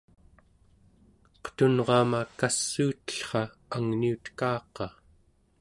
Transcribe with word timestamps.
qetunrama 1.43 2.21
kassuutellra 2.39 3.41
angniutekaqa 3.75 4.85